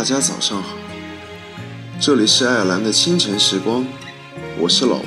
[0.00, 0.78] 大家早上好，
[2.00, 3.84] 这里是爱尔兰的清晨时光，
[4.58, 5.04] 我是老黄。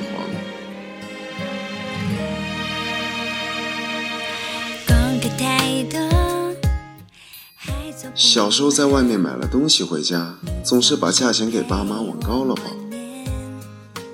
[8.14, 12.62] 小时候在外面买了东西回家，总是把价钱给爸妈往高了报。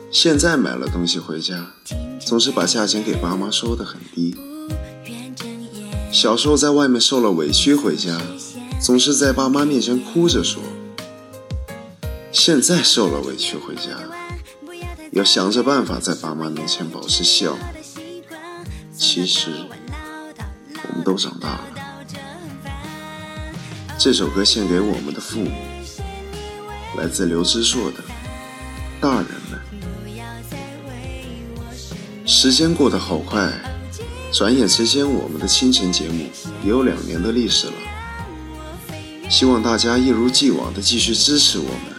[0.10, 1.74] 现在买了东西回家，
[2.22, 4.34] 总是把价钱给爸妈说的很低。
[6.10, 8.18] 小时候在外面受了委屈回家，
[8.82, 10.64] 总是在爸妈面前哭着说。
[12.32, 13.98] 现在受了委屈回家，
[15.12, 17.58] 要想着办法在爸妈面前保持笑。
[18.96, 19.50] 其实，
[20.88, 21.68] 我们都长大了。
[23.98, 25.52] 这首歌献给我们的父母，
[26.98, 27.98] 来自刘之硕的
[29.02, 29.60] 《大人们》。
[32.30, 33.52] 时间过得好快，
[34.32, 36.26] 转眼之间，我们的清晨节目
[36.64, 37.74] 也有两年的历史了。
[39.30, 41.99] 希望大家一如既往的继续支持我们。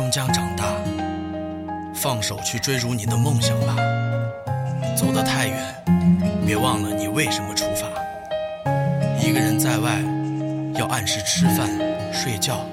[0.00, 0.64] 终将长大
[1.94, 3.76] 放手去追逐你的梦想吧，
[4.96, 5.58] 走得太远，
[6.46, 7.86] 别忘了你为什么出发。
[9.22, 9.98] 一个人在外，
[10.72, 11.68] 要按时吃饭、
[12.14, 12.64] 睡觉，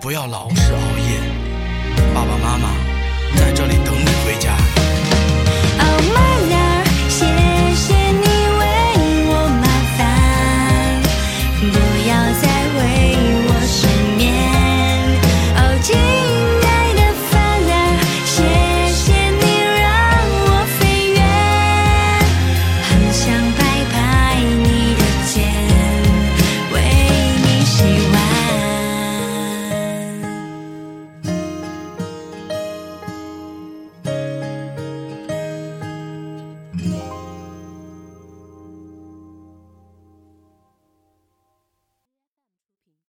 [0.00, 1.20] 不要老是熬夜。
[2.12, 2.74] 爸爸妈妈
[3.36, 4.56] 在这里等你回家。